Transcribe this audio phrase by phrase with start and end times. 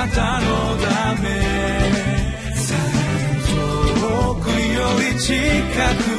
[0.00, 0.46] なたの
[0.78, 1.28] ため。
[4.00, 5.34] 遠くより近
[6.04, 6.09] く。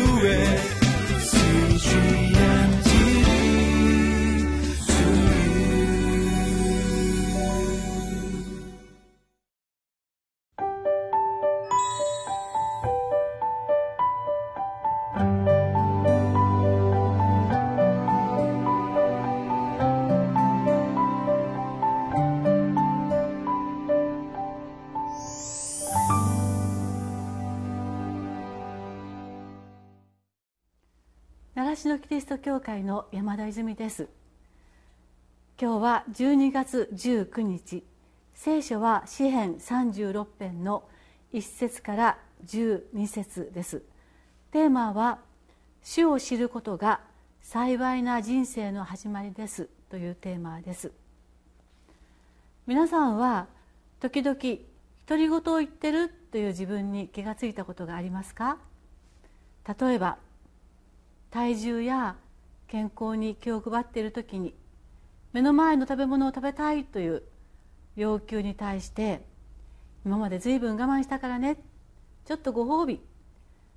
[31.91, 34.07] 習志野キリスト教会の山田泉です。
[35.61, 37.83] 今日は12月19日。
[38.33, 40.85] 聖書は詩編36編の
[41.33, 43.83] 1節から12節です。
[44.51, 45.19] テーマは
[45.83, 47.01] 主を知ることが
[47.41, 50.93] 幸いな人生の始まりですというテーマです。
[52.67, 53.47] 皆さんは
[53.99, 58.59] 時々独り言を言ってるという自分に気がついたことがありますか？
[59.67, 60.17] 例えば
[61.31, 62.17] 体重や
[62.67, 64.53] 健康に気を配っている時に
[65.33, 67.23] 目の前の食べ物を食べたいという
[67.95, 69.21] 要求に対して
[70.05, 71.57] 今まで随分我慢したからね
[72.25, 73.01] ちょっとご褒美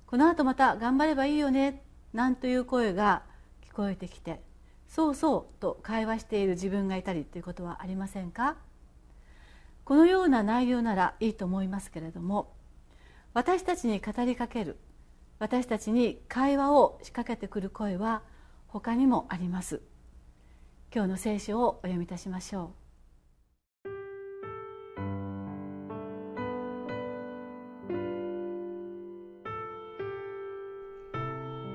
[0.05, 1.81] この後また頑張ればいいよね
[2.13, 3.23] なんという声が
[3.69, 4.41] 聞こえてきて
[4.87, 8.55] そうそうと会話している自分がいたりということはありませんか？
[9.83, 12.53] このような内容ならいいと思いますけれども
[13.33, 14.77] 私たちに語りかける
[15.37, 18.23] 私たちに会話を仕掛けてくる声は
[18.67, 19.81] 他にもあります。
[20.93, 22.85] 今日の聖書をお読みいたしましょう。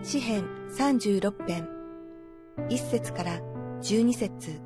[0.03, 1.69] 詩編36編。
[2.69, 3.41] 1節から
[3.83, 4.61] 12節。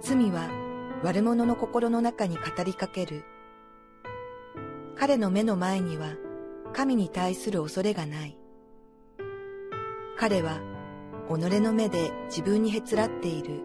[0.00, 0.50] 罪は
[1.04, 3.24] 悪者の心の中に語りかける。
[4.96, 6.08] 彼の目の前には
[6.76, 8.36] 神に対する恐れがない。
[10.18, 10.60] 彼は
[11.26, 13.62] 己の目で自分にへつらっている。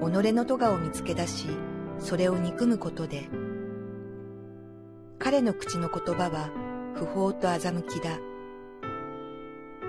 [0.00, 1.48] 己の咎を見つけ出し、
[1.98, 3.28] それを憎むことで、
[5.18, 6.48] 彼の口の言葉は
[6.94, 8.18] 不法と欺きだ。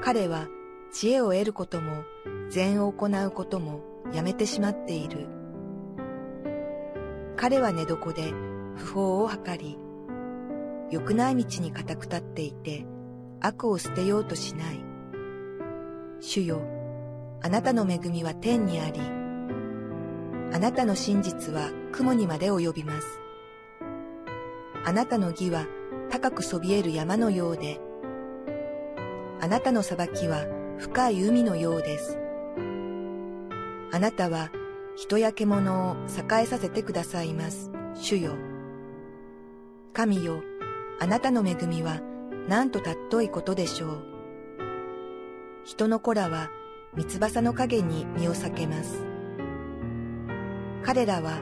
[0.02, 0.50] 彼は
[0.92, 2.04] 知恵を得ることも
[2.50, 3.80] 善を行うことも
[4.14, 5.30] やめてしまっている。
[7.38, 8.34] 彼は寝床で
[8.76, 9.80] 不法を図り、
[10.92, 12.86] 良くない道に固く立っていて、
[13.42, 14.84] 悪を捨てようとしない。
[16.20, 16.62] 主よ、
[17.42, 19.00] あなたの恵みは天にあり、
[20.54, 23.20] あなたの真実は雲にまで及びます。
[24.86, 25.66] あなたの義は
[26.10, 27.80] 高くそびえる山のようで、
[29.42, 30.46] あなたの裁きは
[30.78, 32.18] 深い海のようです。
[33.92, 34.50] あなたは
[34.96, 37.72] 人や獣を栄えさせてくださいます。
[37.96, 38.32] 主よ。
[39.94, 40.42] 神よ、
[41.00, 42.00] あなたの恵みは
[42.48, 44.04] なんと尊いことでしょう。
[45.66, 46.50] 人の子らは
[46.96, 49.06] 三翼の影に身を避けます。
[50.84, 51.42] 彼らは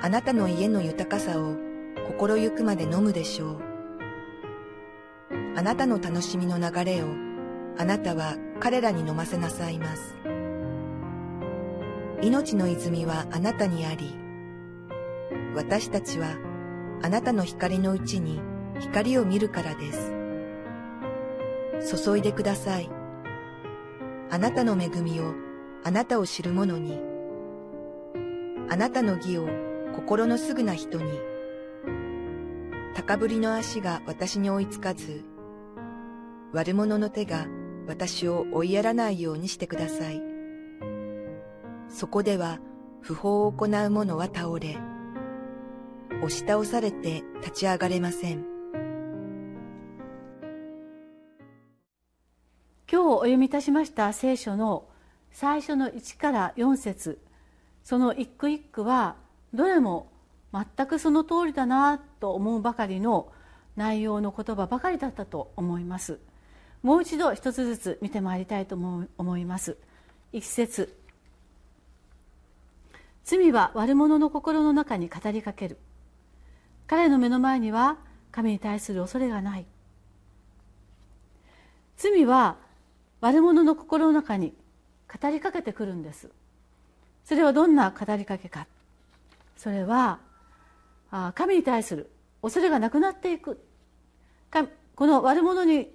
[0.00, 1.56] あなたの家の豊かさを
[2.06, 3.58] 心ゆくまで飲むでしょう。
[5.56, 7.06] あなたの楽しみの流れを
[7.76, 10.14] あなたは彼らに飲ませなさいます。
[12.22, 14.16] 命の泉はあなたにあり、
[15.54, 16.28] 私たちは
[17.02, 18.40] あなたの光のうちに
[18.80, 20.12] 光を見るからです。
[21.96, 22.90] 注いでください。
[24.30, 25.34] あなたの恵みを
[25.84, 27.00] あなたを知る者に、
[28.70, 29.46] あなたの義を
[29.94, 31.20] 心のすぐな人に、
[32.94, 35.24] 高ぶりの足が私に追いつかず、
[36.52, 37.46] 悪者の手が
[37.86, 40.22] 私を追いやらないようにしてください。
[41.88, 42.60] そこでは
[43.02, 44.78] 不法を行う者は倒れ、
[46.22, 48.53] 押し倒されて立ち上がれません。
[53.24, 54.86] お読みいたしました聖書の
[55.32, 57.18] 最初の1から4節。
[57.82, 59.16] その一句一句は
[59.54, 60.12] どれも
[60.52, 63.32] 全くその通りだなと思うばかりの
[63.76, 66.18] 内容の言葉ばかりだったと思います。
[66.82, 69.78] もう一度一つずつ見てまいりたいと思います。
[70.30, 70.94] 一節。
[73.24, 75.78] 罪は悪者の心の中に語りかける。
[76.86, 77.96] 彼の目の前には
[78.30, 79.66] 神に対する恐れがない。
[81.96, 82.62] 罪は
[83.24, 84.52] 悪者の心の中に
[85.10, 86.28] 語りかけてくるんです。
[87.24, 88.66] それはどんな語りかけか。
[89.56, 90.18] それは
[91.34, 92.10] 神に対する
[92.42, 93.64] 恐れがなくなっていく。
[94.94, 95.90] この悪者に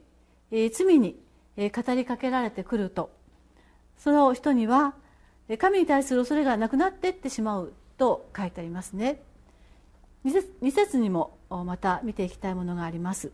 [0.74, 1.20] 罪に
[1.56, 3.12] 語りかけられてくると。
[4.00, 4.96] その人には
[5.60, 7.74] 神に対する恐れがなくなっていってしまう。
[8.00, 9.22] と書いてありますね。
[10.25, 13.32] 2節にもまた見ていきたいものがあります。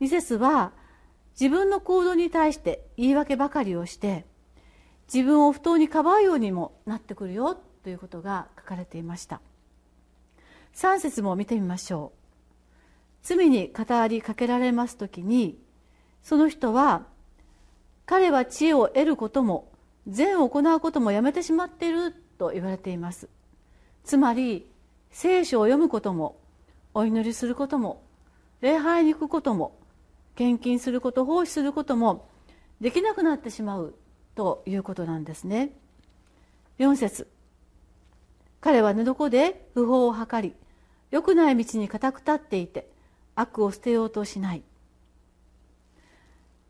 [0.00, 0.72] 2節は
[1.40, 4.24] 自分の行動に対して言い訳ばかりをして
[5.12, 9.40] 自分を不当にかばうようにもなってくるよということが書かれていました。
[10.74, 12.18] 3節も見てみましょう。
[13.22, 15.58] 罪に語りかけられます時に
[16.22, 17.04] その人は
[18.06, 19.70] 彼は知恵を得ることも
[20.08, 23.28] 善を行うこともやめてしまっていると言われています。
[24.04, 24.66] つまり
[25.10, 26.36] 聖書を読むことも
[26.94, 28.02] お祈りすることも
[28.60, 29.76] 礼拝に行くことも
[30.34, 32.28] 献金すること奉仕することも
[32.80, 33.94] できなくなってしまう
[34.34, 35.72] ということなんですね。
[36.78, 37.28] 4節。
[38.60, 40.54] 彼は寝床で不法を図り
[41.10, 42.88] 良くない道に固く立っていて
[43.34, 44.62] 悪を捨てようとしない。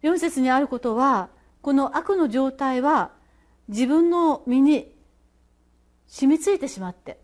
[0.03, 1.29] 4節にあることは
[1.61, 3.13] この悪の状態は
[3.69, 4.93] 自分の身に
[6.09, 7.21] 染みついてしまって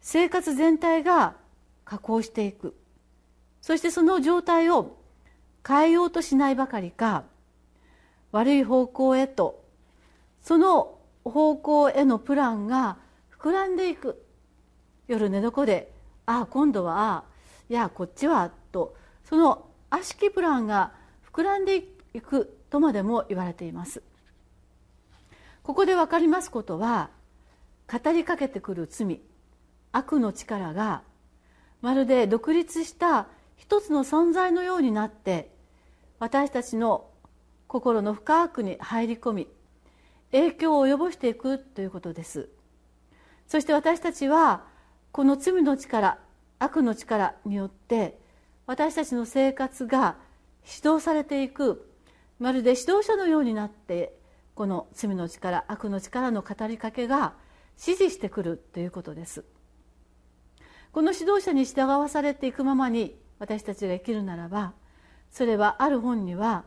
[0.00, 1.36] 生活全体が
[1.84, 2.74] 加工していく。
[3.60, 4.97] そしてその状態を
[5.66, 7.24] 変えようとしないばかりか
[8.32, 9.64] 悪い方向へと
[10.40, 12.98] その方向へのプランが
[13.38, 14.24] 膨らんでいく。
[15.06, 15.92] 夜寝床で
[16.26, 17.24] ああ今度はああ
[17.70, 18.94] いやこっちはと
[19.24, 20.92] その悪しきプランが
[21.32, 24.02] 膨らんでいくとまでも言われています。
[25.62, 27.10] ここで分かりますことは
[27.90, 29.20] 語りかけてくる罪
[29.92, 31.02] 悪の力が
[31.80, 33.28] まるで独立した
[33.58, 35.50] 一つの存在のようになって
[36.18, 37.10] 私たちの
[37.66, 39.48] 心の深くに入り込み
[40.32, 42.48] 影響を及ぼしていくということです。
[43.46, 44.64] そして私たちは
[45.12, 46.18] この罪の力
[46.58, 48.18] 悪の力によって
[48.66, 50.16] 私たちの生活が
[50.66, 51.90] 指導されていく
[52.38, 54.14] まるで指導者のようになって
[54.54, 57.34] この罪の力悪の力の語りかけが
[57.80, 59.44] 指示してくるということです。
[60.92, 64.72] この指導者に従わされていくままに私たちが生きるならば
[65.30, 66.64] それはある本には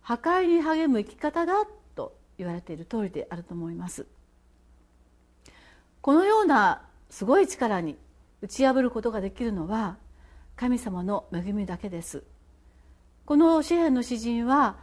[0.00, 4.06] 破壊に励む生き方だと言われている通りであると思います。
[6.00, 7.96] このようなすごい力に
[8.40, 9.96] 打ち破ることができるのは
[10.56, 12.24] 神様の恵みだけです。
[13.24, 14.76] この詩篇の詩人は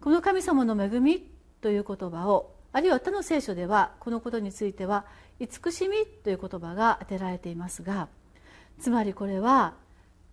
[0.00, 1.30] この神様の恵み
[1.62, 5.06] という言葉をあるいは他の聖書ではこのことについては
[5.40, 8.08] 慈しみという言葉が当てられていますが
[8.78, 9.74] つまりこれは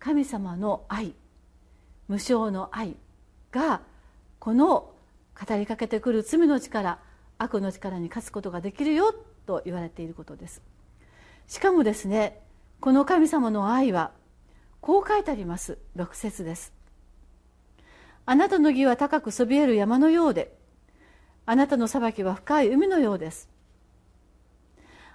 [0.04, 1.14] 神様の愛
[2.10, 2.98] 無償の愛
[3.54, 3.80] が
[4.38, 4.92] この
[5.48, 7.00] 語りかけてくる罪の力
[7.38, 9.16] 悪の力に勝つことができるよ
[9.46, 10.62] と言われていることです。
[11.48, 12.42] しかもですね
[12.82, 14.12] この神様の愛は
[14.82, 15.78] こう書いてあります。
[15.96, 16.74] 6節です。
[18.26, 20.54] あなたの義は高くそびえる山のようで
[21.46, 23.48] あなたの裁きは深い海のようです。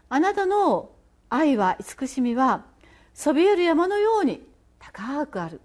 [0.08, 0.92] あなたの
[1.28, 2.64] 愛は慈しみは
[3.12, 4.47] そびえる山のように
[4.78, 5.60] 高くある。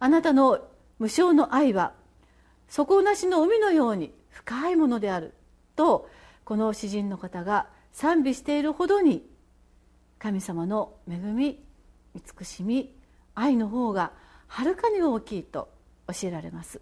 [0.00, 0.60] あなたの
[0.98, 1.92] 無償の愛は
[2.68, 5.34] 底なしの海のように深いものである。
[5.76, 6.08] と
[6.44, 9.28] この詩人の方が賛美しているほどに
[10.18, 11.62] 神様の恵み
[12.14, 12.94] 慈しみ
[13.34, 14.12] 愛の方が
[14.48, 15.68] はるかに大きいと
[16.08, 16.80] 教えられます。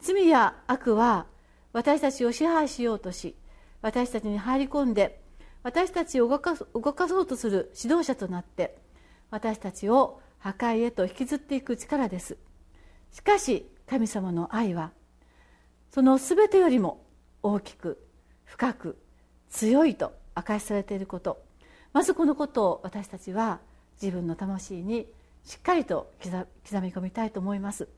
[0.00, 1.26] 罪や悪は
[1.72, 3.36] 私たちを支配しようとし
[3.82, 5.20] 私たちに入り込んで
[5.62, 8.78] 私たちを動か動かそうとする指導者となって
[9.30, 12.36] 私たちを破壊へと引きずっていく力です。
[13.12, 14.92] しかし神様の愛は
[15.90, 17.04] その全てよりも
[17.42, 18.06] 大きく
[18.44, 18.98] 深く
[19.48, 21.42] 強いと明かしされていること。
[21.92, 23.60] まずこのことを私たちは
[24.00, 25.06] 自分の魂に
[25.44, 26.36] しっかりと刻
[26.82, 27.88] み込みたいと思います。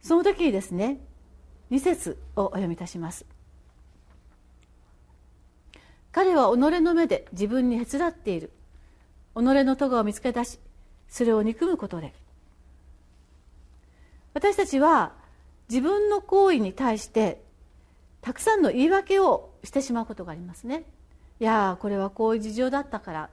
[0.00, 1.00] その時にですね
[1.70, 3.26] 2節をお読みいたします。
[6.12, 8.50] 彼は己の目で自分にへつらっている。
[9.34, 10.58] 己の咎を見つけ出し
[11.08, 12.14] それを憎むことで。
[14.34, 15.12] 私たちは
[15.68, 17.42] 自分の行為に対して
[18.20, 20.84] たくさんの言い訳をしてしまうことがありますね。
[21.40, 23.30] いやこれはこういう事情だったから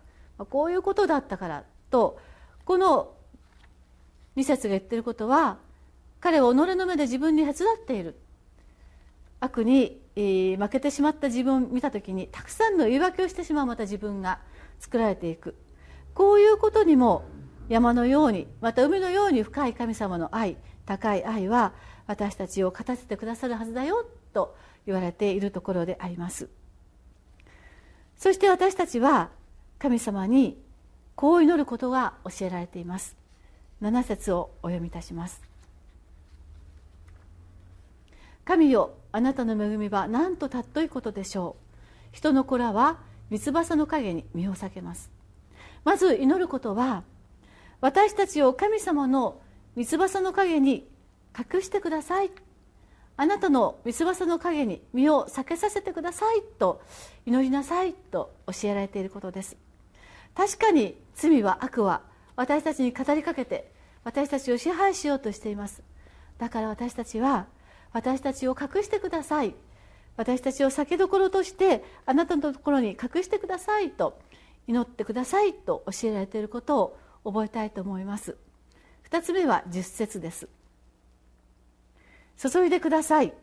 [0.49, 2.19] こういうことだったからと
[2.63, 3.13] この
[4.37, 5.57] 2節が言ってることは
[6.19, 8.15] 彼は己の目で自分にへつらっている。
[9.39, 14.39] 悪に負けてしまった自分を見た時にたくさんの言い訳をしてしまうまた自分が
[14.79, 15.55] 作られていく。
[16.13, 17.25] こういうことにも
[17.69, 21.73] 山のようにまた海のように深い神様の愛高い愛は
[22.07, 26.49] 私たちを勝たせてくださるはずだよと言われているところであります。
[28.15, 29.29] そして私たちは
[29.77, 30.57] 神様に
[31.15, 33.15] こう祈ることが教えられています。
[33.81, 35.43] 7節をお読みいたします。
[38.43, 41.55] 神よあなたの恵みはなんと尊いことでしょ
[42.13, 42.15] う。
[42.15, 42.99] 人の子らは
[43.31, 45.09] 三翼の陰に身を避けます。
[45.83, 47.01] まず祈ることは
[47.81, 49.41] 私たちを神様の
[49.75, 50.87] 三翼の陰に
[51.35, 52.29] 隠してください。
[53.15, 56.43] あなたの三翼の陰に身を避けさせてください。
[56.59, 56.79] と
[57.25, 59.57] 祈りなさいと教えられていることです。
[60.35, 62.03] 確かに罪は悪は
[62.35, 63.71] 私たちに語りかけて
[64.03, 65.81] 私たちを支配しようとしています。
[66.37, 67.47] だから私たちは
[67.97, 69.55] 私たちを隠してください。
[70.17, 74.19] 私たちを酒どころとしてあなたのところに隠してくださいと
[74.67, 76.79] 祈ってくださいと教えられていること
[77.23, 78.37] を覚えたいと思います。
[79.09, 80.47] 2つ目は10節です。
[82.37, 83.33] 注いでください。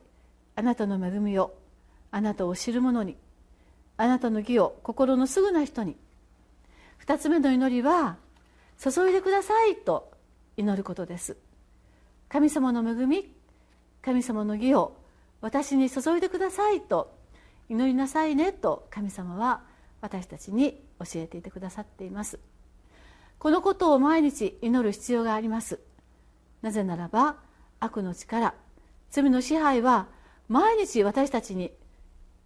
[0.55, 1.57] あなたの恵みを
[2.13, 3.17] あなたを知る者に
[3.97, 5.97] あなたの義を心のすぐな人に。
[7.05, 8.19] 2つ目の祈りは
[8.79, 10.13] 注いでくださいと
[10.57, 11.37] 祈ることです。
[12.29, 13.34] 神様の恵み
[14.05, 14.99] 神様の義を
[15.41, 17.17] 私に注いでくださいと
[17.71, 19.63] 祈りなさいねと神様は
[20.03, 22.39] 私たちに教えていてくださっています。
[23.39, 25.81] このことを毎日祈る必要があります。
[26.61, 27.37] なぜならば
[27.81, 28.55] 悪の力
[29.11, 30.09] 罪の支配は
[30.49, 31.73] 毎日私たちに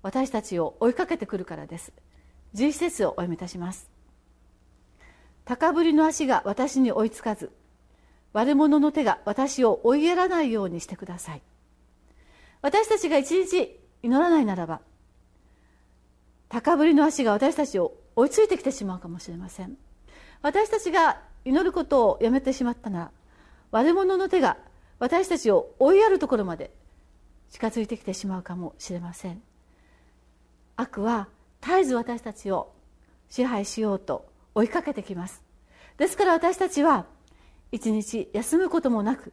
[0.03, 1.93] 私たちを追いかけてくるからです。
[2.55, 3.91] 11節をお読みいたします。
[5.45, 7.50] 高ぶりの足が私に追いつかず
[8.33, 11.43] 悪者の手が私を追いやらないようにしてください。
[12.62, 14.81] 私たちが一日祈らないならば
[16.49, 19.77] 高ぶりの足が私たちを追いついてきてしまうかもしれません。
[20.43, 23.11] 私たちが祈ることをやめてしまったなら
[23.71, 24.57] 悪者の手が
[24.99, 26.71] 私たちを追いやるところまで
[27.50, 29.43] 近づいてきてしまうかもしれません。
[30.77, 31.29] 悪は
[31.61, 32.73] 絶えず私たちを
[33.29, 35.43] 支配しようと追いかけてきます。
[35.97, 37.07] ですから私たちは
[37.73, 39.33] 一日休むこともなく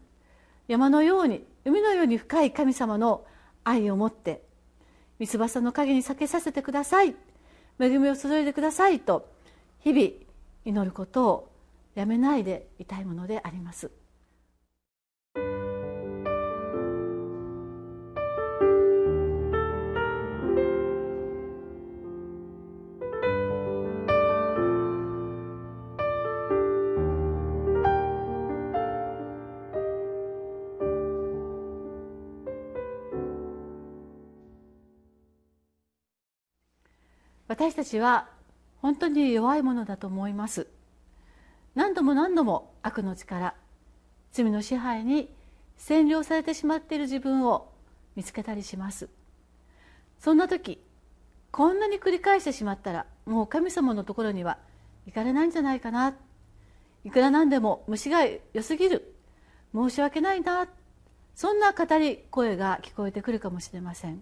[0.67, 3.25] 山のように海のように深い神様の
[3.63, 4.43] 愛を持って
[5.19, 7.15] 三翼の陰に避けさせてください。
[7.79, 9.29] 恵みを注いでくださいと
[9.79, 10.09] 日々
[10.63, 11.51] 祈ることを
[11.95, 13.91] やめないでいたいものであります。
[37.65, 38.29] 私たちは
[38.83, 40.67] 本当に弱いものだと思います。
[41.73, 43.55] 何度も何度も悪の力
[44.31, 45.33] 罪の支配に
[45.75, 47.71] 占領されてしまっている自分を
[48.15, 49.09] 見つけたりします。
[50.19, 50.79] そんな時
[51.49, 54.59] こんなに繰り返してしまったらもう神様のところには
[55.07, 56.13] 行かれないんじゃないかな。
[57.03, 59.15] いくらなんでも虫が良すぎる。
[59.73, 60.67] 申し訳ないな。
[61.33, 64.21] そんな語り声が聞こえてくるかもしれません。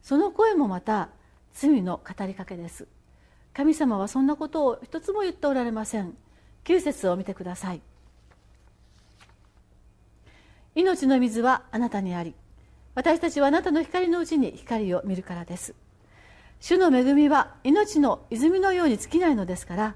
[0.00, 1.08] その声もまた
[1.58, 2.86] 罪の語りかけです。
[3.54, 6.14] 神様はそんなことを一つも言っておられません。
[6.64, 7.80] 9節を見てください。
[10.74, 12.34] 命の水はあなたにあり
[12.94, 15.74] 私たちはあなたの光のうちに光を見るからです。
[16.60, 19.94] 主の恵みは命の泉のように尽きないのですから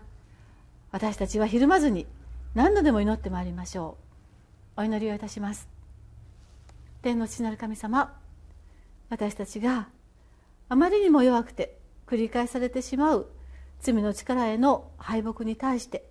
[0.92, 2.06] 私たちはひるまずに
[2.54, 3.98] 何度でも祈ってまいりましょ
[4.76, 4.80] う。
[4.80, 5.68] お祈りをいたします。
[7.02, 8.16] 天の父なる神様
[9.10, 9.88] 私たちが
[10.72, 13.26] あまりにも弱くて繰り返されてしまう
[13.80, 16.08] 罪の力への敗北に対して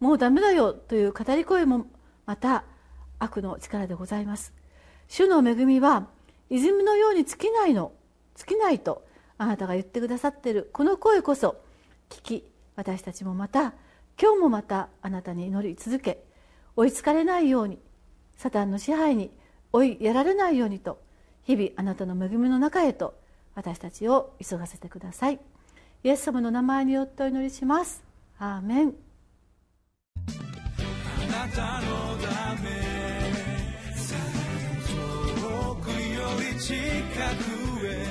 [0.00, 1.86] もうダメだよという語り声も
[2.26, 2.64] また
[3.18, 4.52] 悪の力でございます。
[5.08, 6.08] 主の恵みは
[6.50, 7.92] 泉のように尽きないの
[8.34, 9.06] 尽きないと
[9.38, 10.68] あなたが言ってくださっている。
[10.74, 11.56] この声こそ
[12.10, 13.72] 聞き私たちもまた
[14.20, 16.22] 今日もまたあなたに祈り続け
[16.76, 17.78] 追いつかれないように
[18.36, 19.30] サタンの支配に
[19.72, 21.00] 追いやられないようにと
[21.44, 23.14] 日々あなたの恵みの中へと
[23.56, 25.40] 私たちを急がせてください。
[26.04, 28.04] イエス様の名前によってお祈りします。
[28.38, 28.94] アーメン。
[30.18, 32.68] あなたのため
[34.86, 35.96] 遠くよ
[36.38, 36.76] り近
[37.80, 38.05] くへ。